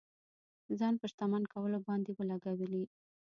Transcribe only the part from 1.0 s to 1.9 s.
په شتمن کولو